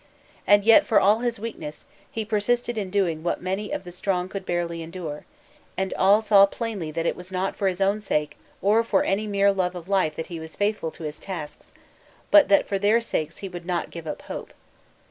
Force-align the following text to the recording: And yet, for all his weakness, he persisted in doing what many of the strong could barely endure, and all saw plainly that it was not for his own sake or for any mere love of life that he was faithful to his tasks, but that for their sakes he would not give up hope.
And 0.47 0.65
yet, 0.65 0.87
for 0.87 0.99
all 0.99 1.19
his 1.19 1.39
weakness, 1.39 1.85
he 2.09 2.25
persisted 2.25 2.75
in 2.75 2.89
doing 2.89 3.21
what 3.21 3.39
many 3.39 3.69
of 3.71 3.83
the 3.83 3.91
strong 3.91 4.29
could 4.29 4.47
barely 4.47 4.81
endure, 4.81 5.25
and 5.77 5.93
all 5.93 6.23
saw 6.23 6.47
plainly 6.47 6.89
that 6.89 7.05
it 7.05 7.15
was 7.15 7.31
not 7.31 7.55
for 7.55 7.67
his 7.67 7.79
own 7.79 8.01
sake 8.01 8.35
or 8.63 8.83
for 8.83 9.03
any 9.03 9.27
mere 9.27 9.51
love 9.53 9.75
of 9.75 9.87
life 9.87 10.15
that 10.15 10.25
he 10.25 10.39
was 10.39 10.55
faithful 10.55 10.89
to 10.89 11.03
his 11.03 11.19
tasks, 11.19 11.71
but 12.31 12.49
that 12.49 12.67
for 12.67 12.79
their 12.79 12.99
sakes 12.99 13.37
he 13.45 13.47
would 13.47 13.67
not 13.67 13.91
give 13.91 14.07
up 14.07 14.23
hope. 14.23 14.55